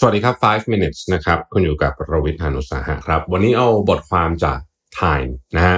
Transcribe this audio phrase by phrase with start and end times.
[0.00, 4.58] สวัสดีครับ 5 minutes นะครับ คุณอยู่กับรวิทยานุสาหะครับ วันนี้เอาบทความจาก
[5.00, 5.76] Time นะฮะ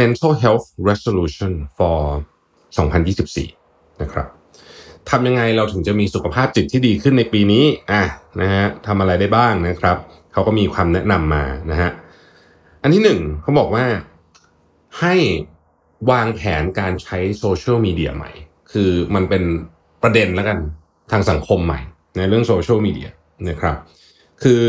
[0.00, 2.00] mental health resolution for
[3.18, 4.26] 2024 นะครับ
[5.10, 8.02] ทำยังไงเราถึงจะมีสุขภาพจิตที่ดีขึ้นในปีนี้อะ
[8.40, 9.96] นะฮะทำอะไรได้บ้างนะครับ
[10.32, 11.90] เขาก็มีความแนะนำมานะฮะ
[12.82, 13.84] อันที่หนึ่งเขาบอกว่า
[15.00, 15.14] ให้
[16.10, 18.30] วางแผนการใช้โซเชียลมีเดียใหม่
[18.72, 19.42] คือมันเป็น
[20.02, 20.58] ประเด็นแล้วกัน
[21.12, 21.80] ทางสังคมใหม่
[22.16, 23.10] ในเรื่องโซเชียลมีเดีย
[23.48, 23.76] นะครับ
[24.42, 24.62] คือ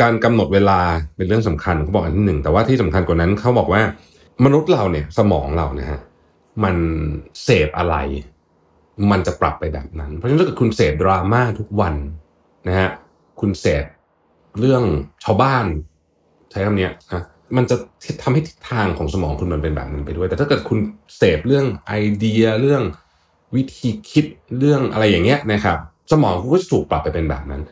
[0.00, 0.80] การกำหนดเวลา
[1.16, 3.82] เป็นเรื่องสำคัญเขาบอกอันที่หนึ่งแต่ว่าที่สำคัญกว่านั้นเขาบอกว่า
[4.44, 6.00] มนุษย์เราเนี่ยสมองเรานะฮะ
[6.64, 6.76] มัน
[7.44, 7.96] เสพอะไร
[9.10, 11.94] มันจะปรับไปแบบนั้น เพราะฉะนั้นถ้าเกิดคุณเสพดราม่าทุกวัน
[12.68, 12.90] นะฮะ
[13.40, 13.84] คุณเสพ
[14.60, 14.82] เรื่อง
[15.24, 15.64] ชาวบ้าน
[16.50, 17.24] ใช้คำเนี้ยนะ
[17.56, 17.76] มันจะ
[18.22, 20.78] ทำให้ทิศทางของสมองคุณมันเป็นแบบนั้นไปด้วย แต่ถ้าเกิดคุณ
[21.16, 22.82] เสพเรื่องไอเดียเรื่อง
[23.54, 24.24] วิธีคิด
[24.58, 25.78] เรื่องอะไรอย่างเงี้ยนะครับ
[26.12, 27.62] สมองคุณก็จะถูกปรับไปเป็นแบบนั้น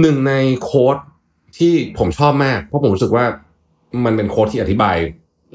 [0.00, 0.32] หนึ่งใน
[0.62, 0.96] โค้ด
[1.58, 3.24] ที่ผมชอบมาก เพราะผมรู้สึกว่า
[4.04, 4.96] มันเป็นโค้ดที่อธิบาย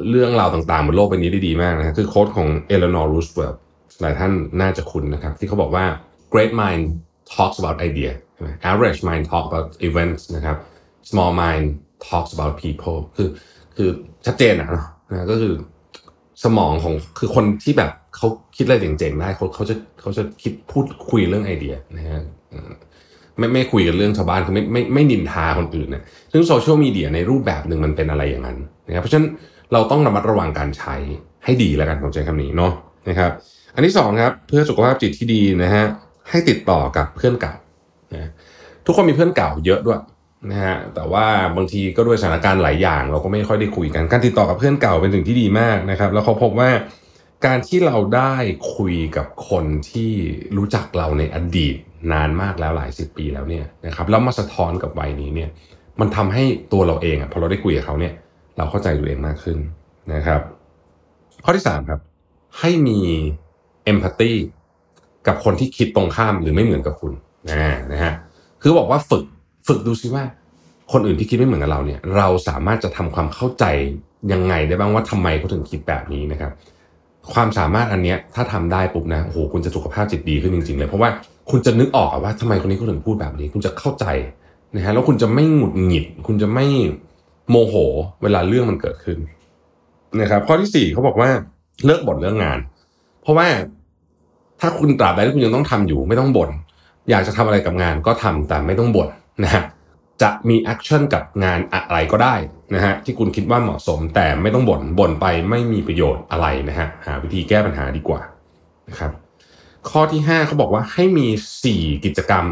[0.10, 3.56] เรื่องราวต่างๆบนโลกใบนี้ได้ดีมากนะคือ quote ของเอเลนอร์รูสเวลต์
[4.02, 5.86] หลายท่านน่าจะคุ้นนะครับ ที่เขาบอกว่า
[6.34, 6.84] great mind
[7.36, 8.12] talks about idea
[8.72, 10.58] average mind talk about events นะครับ
[11.10, 11.66] small mind
[12.08, 13.30] talks about people คือ
[13.76, 13.90] คือ
[14.26, 15.54] ชัดเจนอะนะนะก็คือ
[16.44, 18.28] สมองของคือคนที่แบบเขา
[18.58, 22.22] คิดอะไรเจ๋งๆได้เขาเขาจะเขาจะคิดพูดคุยเรื่องไอเดียนะฮะ
[23.40, 28.58] ไม่ไม่คุยกันเรื่องชาวบ้านคือไม่ไม่ไม่นินทาคนอื่นเนะซึ่งโซเชียลมีเดียในรูปแบบหนึ่งมันเป็นอะไรอย่างนั้น
[28.88, 29.28] นะครับเพราะฉะนั้น
[29.74, 30.96] เราต้องระมัดระวังการใช้
[31.46, 32.74] ให้ดีแล้วกันผมใช้คำนี้เนาะ
[33.10, 33.32] นะครับ
[33.76, 35.86] อันที่สองครับเพื่อสุขภาพจิตที่ดีนะฮะ
[36.30, 37.56] ให้ติดต่อกับเพื่อนเก่า
[38.14, 38.30] นะ
[38.86, 40.00] ทุกคนมีเพื่อนเก่าเยอะด้วย
[40.52, 46.70] นะฮะแต่ว่าบางทีก็ด้วยสถานการณ์หลายอย่าง เราก็ไม่ค่อยได้คุยกันการติดต่อกับเพื่อนเก่าเป็นสิ่งที่ดีมากนะครับ แล้วเขาพบว่า
[47.46, 48.34] การที่เราได้
[48.76, 50.12] คุยกับคนที่
[50.58, 51.76] รู้จักเราในอดีต
[52.12, 55.50] นานมากแล้วหลายสิบปีแล้วเนี่ยนะครับแล้วมาสะท้อนกับวัยนี้เนี่ย
[56.00, 56.44] มันทำให้
[56.74, 58.14] ตัวเราเองอะพอเราได้คุยกับเขาเนี่ย
[58.58, 59.58] เราเข้าใจตัวเองมากขึ้น
[60.14, 60.42] นะครับ
[61.44, 62.00] ข้อที่สามครับ
[62.60, 63.00] ให้มี
[63.86, 64.32] เอมพัตตี
[65.28, 67.14] กับคนที่คิดตรงข้ามหรือไม่เหมือนกับคุณ
[67.50, 67.58] นะ
[67.92, 68.14] นะฮะ
[68.62, 69.24] คือบอกว่าฝึก
[69.68, 70.24] ฝึกดูซิว่า
[70.92, 73.66] คนอื่นที่คิดไม่เหมือนกับเราเนี่ย เราสามารถจะทำความเข้าใจ
[74.32, 76.52] ยังไงได้บ้างว่าทำไมเขาถึงคิดแบบนี้นะครับ
[77.34, 81.10] ความสามารถอันเนี้ยถ้าทำได้ปุ๊บนะโอ้โหคุณจะสุขภาพจิตดีขึ้นจริง ๆ เลย เพราะว่า
[81.50, 84.06] คุณจะนึกออกว่าทำไมคนนี้เขาถึงพูดแบบนี้ คุณจะเข้าใจ
[84.76, 86.66] นะฮะแล้วคุณจะไม่หงุดหงิด คุณจะไม่
[87.50, 87.76] โมโห
[88.24, 89.18] เวลาเรื่องมันเกิดขึ้น
[90.22, 91.30] นะครับ ข้อที่สี่เขาบอกว่า
[91.86, 92.60] เลิกบ่นเรื่องงาน
[93.22, 93.48] เพราะว่า
[94.62, 96.50] ถ้าคุณตราบใดที่คุณยังต้องทำอยู่ ไม่ต้องบ่น
[97.10, 99.10] อยากจะทำอะไรกับงานก็ทำแต่ไม่ต้องบ่น
[99.44, 99.64] นะฮะ
[100.22, 102.36] จะมี action กับงานอะไรก็ได้
[102.76, 108.22] นะฮะที่คุณคิดว่าเหมาะสมแต่ไม่ต้องบ่นบ่นไปไม่มีประโยชน์อะไรนะฮะหาวิธีแก้ปัญหาดีกว่า
[108.90, 109.12] นะครับ
[109.90, 111.28] ข้อที่ห้าเขาบอกว่าให้มี
[111.64, 112.46] สี่กิจกรรม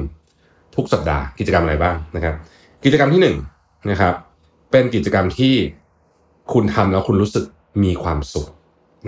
[0.76, 2.36] ทุกสัปดาห์กิจกรรมอะไรบ้างนะครับ
[2.84, 3.38] กิจกรรมที่หนึ่ง
[3.90, 4.14] นะครับ
[4.72, 5.54] เป็นกิจกรรมที่
[6.54, 7.46] คุณทำแล้วคุณรู้สึก
[7.84, 8.48] มีความสุข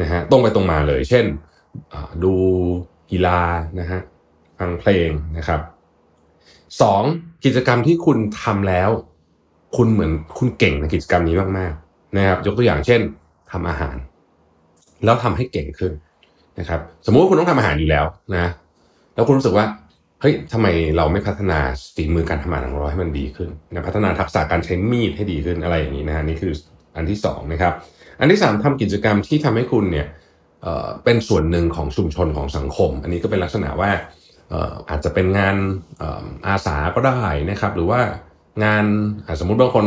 [0.02, 1.26] นะฮะตรงไปตรงมาเลย เช่น
[2.24, 2.34] ดู
[3.12, 3.40] กีฬา
[3.80, 4.00] นะฮะ
[4.60, 5.60] ฟังเพลงนะครับ
[6.82, 7.04] สอง
[7.46, 8.90] กิจกรรมที่คุณทำแล้ว
[9.78, 13.02] คุณเหมือนคุณเก่งในกิจกรรมนี้มากๆนะครับ ยกตัวอย่างเช่น
[13.52, 13.96] ทำอาหาร
[15.06, 15.92] แล้วทำให้เก่งขึ้น
[16.60, 18.52] นะครับสมมุติว่าคุณต้องทำอาหารอยู่แล้วนะ
[19.16, 19.66] แล้วคุณรู้สึกว่า
[20.22, 21.60] เฮ้ยทำไมเราไม่พัฒนา
[21.96, 26.54] ฝีมือการทำอาหารของเราให้มันดีขึ้นนะพัฒนาทักษะการใช้มีดให้ดีขึ้นอะไรอย่างนี้นะนี่คือ
[26.96, 27.74] อันที่สองนะครับ
[28.20, 30.08] อันที่สามทำกิจกรรมที่ทำให้คุณเนี่ย
[31.04, 33.92] เป็นส่วนหนึ่งของชุมชนของสังคม อันนี้ก็เป็นลักษณะว่า
[34.90, 35.56] อาจจะเป็นงาน
[36.48, 38.02] อาสาก็ได้นะครับ หรือว่า
[38.64, 38.86] งาน
[39.40, 39.86] สมมุติบางคน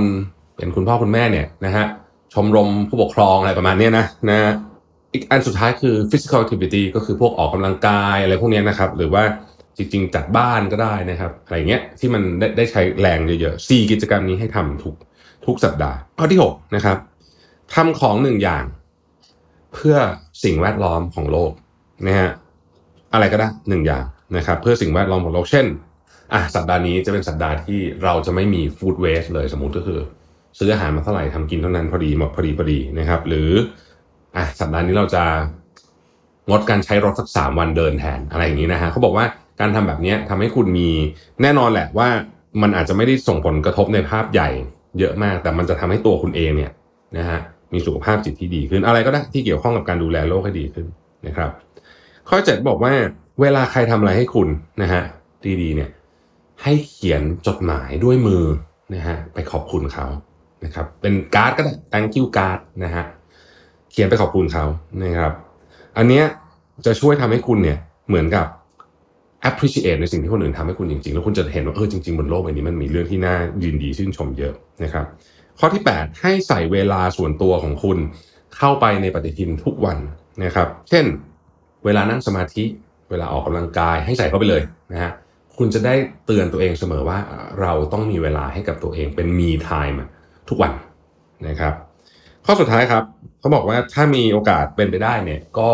[0.57, 1.87] เป็นคุณพ่อคุณแม่เนี่ยนะฮะ
[2.35, 4.39] ชมรมผู้ปกครองอะไรประมาณนี้นะนะ
[5.13, 9.23] อีกอันสุดท้ายคือ physical activity ก็คือพวกออกกำลังกายอะไรพวกนี้นะครับ หรือว่า
[9.77, 14.95] จริงๆ จัดบ้านก็ได้นะครับ อะไรเงี้ยที่มันได้ได้ใช้แรงเยอะๆสี่กิจกรรมนี้ให้ทำทุก
[15.47, 16.97] ทุกสัปดาห์ข้อที่ 6 นะครับ
[17.75, 18.65] ทำของหนึ่งอย่าง
[19.75, 19.97] เพื่อ
[20.45, 21.53] สิ่งแวดล้อมของโลก
[22.07, 22.31] นะฮะ
[23.13, 24.05] อะไรก็ได้หนึ่งอย่าง
[24.37, 25.67] นะครับ เพื่อสิ่งแวดล้อมของโลกเช่น
[26.33, 30.01] อะสัปดาห์นี้จะเป็นสัปดาห์ที่เราจะไม่มีฟู้ดเวสเลยสมมุติก็คือ
[30.59, 33.51] ซื้ออาหารมาเท่าไหร่ทำกินเท่านั้นพอดีหมดพอดีพอดีนะครับ หรือ
[34.37, 35.25] อะสัปดาห์นี้เราจะ
[36.49, 39.25] งดการใช้รถสักสามวันเดินแทนอะไรอย่างนี้นะฮะเขาบอกว่า
[39.61, 40.89] การทำแบบนี้ทำให้คุณมี
[41.43, 42.09] แน่นอนแหละว่า
[42.63, 44.49] มันอาจจะไม่ได้ส่งผลกระทบในภาพใหญ่
[44.99, 46.71] เยอะมาก แต่มันจะทำให้ตัวคุณเองเนี่ย
[47.19, 47.39] นะฮะ
[47.73, 50.87] มีสุขภาพจิตที่ดีขึ้นอะไรก็ได้ที่เกี่ยวข้องกับการดูแลโลกให้ดีขึ้น
[51.27, 51.51] นะครับ
[52.29, 52.93] ข้อเจ็ดบอกว่า
[53.41, 54.49] เวลาใครทำอะไรให้คุณ
[54.83, 55.03] นะฮะ
[55.63, 55.91] ดีๆเนี่ย
[56.63, 58.45] ให้เขียนจดหมายด้วยมือ
[58.95, 60.07] นะฮะไปขอบคุณเขา
[60.65, 63.05] นะครับเป็นการ์ดก็ได้ thank you card นะฮะ
[63.99, 64.65] ขียนไปขอบคุณเขา
[65.05, 65.33] นะครับ
[65.97, 66.25] อันเนี้ย
[66.87, 67.79] จะช่วยทำให้คุณเนี่ย
[68.09, 68.47] เหมือนกับ
[69.49, 74.55] appreciate ในสิ่งที่คนอื่นทำให้คุณจริงๆ แล้วคุณจะเห็นว่าเออจริงๆบนโลกใบนี้มันมีเรื่องที่น่ายินดีชื่นชมเยอะ
[74.85, 75.07] นะครับ
[75.59, 77.99] ข้อที่ 8 ให้ใส่เวลาส่วนตัวของคุณ
[78.57, 79.99] เข้าไปในปฏิทินทุกวัน
[80.45, 81.05] นะครับ เช่น
[81.85, 82.65] เวลานั่งสมาธิ
[83.11, 84.63] เวลาออกกำลังกายให้ใส่เข้าไปเลย
[84.93, 85.13] นะฮะ
[85.59, 85.95] คุณจะได้
[86.27, 87.19] เตือนตัวเองเสมอว่า
[87.61, 89.97] เราต้องมีเวลาให้กับตัวเองเป็น me time
[90.49, 90.73] ทุกวัน
[91.49, 91.75] นะครับ
[92.49, 93.05] ข้อสุดท้ายครับ
[93.41, 95.71] เขาบอกว่าถ้ามีโอกาสเป็นไปได้เนี่ยก็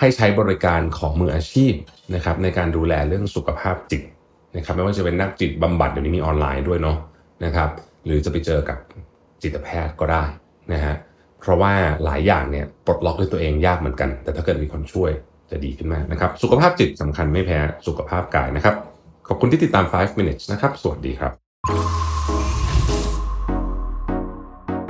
[0.00, 1.72] ให้ใช้บริการของมืออาชีพ
[2.14, 4.02] นะครับในการดูแลเรื่องสุขภาพจิต
[4.56, 6.98] นะครับไม่ว่าจะเป็นนักจิตบำบัดเดี๋ยวนี้มีออนไลน์ด้วยเนาะ
[7.44, 7.70] นะครับ
[8.06, 8.78] หรือจะไปเจอกับ
[9.42, 10.24] จิตแพทย์ก็ได้
[10.72, 10.94] นะฮะ
[11.40, 11.72] เพราะว่า
[12.04, 15.10] หลายอย่างเนี่ยปลดล็อกด้วยตัวเองยากเหมือนกัน แต่ถ้าเกิดมีคนช่วย
[15.50, 18.74] จะดีขึ้นมากนะครับ สุขภาพจิตสำคัญไม่แพ้สุขภาพกายนะครับ
[19.28, 21.32] ขอบคุณที่ติดตาม 5 minutes นะครับ สวัสดีครับ